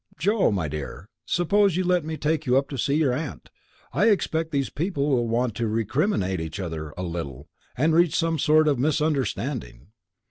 Joe, 0.17 0.49
my 0.49 0.67
dear, 0.67 1.09
suppose 1.27 1.75
you 1.75 1.83
let 1.83 2.03
me 2.03 2.17
take 2.17 2.47
you 2.47 2.57
up 2.57 2.69
to 2.69 2.77
see 2.79 2.95
your 2.95 3.13
aunt. 3.13 3.51
I 3.93 4.09
expect 4.09 4.49
these 4.49 4.71
people 4.71 5.07
will 5.07 5.27
want 5.27 5.53
to 5.57 5.67
recriminate 5.67 6.41
each 6.41 6.59
other 6.59 6.91
a 6.97 7.03
little, 7.03 7.49
and 7.77 7.93
reach 7.93 8.15
some 8.15 8.39
sort 8.39 8.67
of 8.67 8.79
misunderstanding." 8.79 9.89